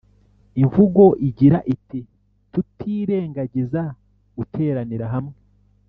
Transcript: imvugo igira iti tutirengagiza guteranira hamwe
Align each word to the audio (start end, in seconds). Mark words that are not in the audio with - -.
imvugo 0.61 1.03
igira 1.27 1.59
iti 1.73 1.99
tutirengagiza 2.51 3.81
guteranira 4.37 5.05
hamwe 5.15 5.35